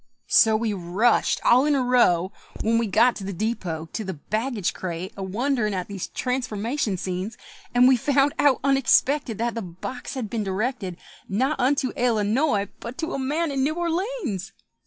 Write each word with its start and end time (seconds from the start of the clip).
So 0.25 0.55
we 0.57 0.73
rushed 0.73 1.39
all 1.45 1.63
in 1.65 1.75
a 1.75 1.83
row, 1.83 2.31
When 2.61 2.79
we 2.79 2.87
got 2.87 3.15
to 3.17 3.23
the 3.23 3.35
depôt, 3.35 3.91
To 3.91 4.03
the 4.03 4.15
baggage 4.15 4.73
crate, 4.73 5.13
a 5.15 5.21
wonderin' 5.21 5.75
at 5.75 5.87
these 5.87 6.07
transformation 6.07 6.97
scenes; 6.97 7.37
And 7.75 7.87
we 7.87 7.95
found 7.97 8.33
out 8.39 8.61
unexpected 8.63 9.37
That 9.37 9.53
the 9.53 9.61
box 9.61 10.15
had 10.15 10.27
been 10.27 10.43
directed 10.43 10.97
Not 11.29 11.59
unto 11.59 11.93
Ellanoy, 11.93 12.69
but 12.79 12.97
to 12.97 13.13
a 13.13 13.19
man 13.19 13.51
in 13.51 13.61
New 13.63 13.75
Or 13.75 13.89
leéns! 13.91 14.53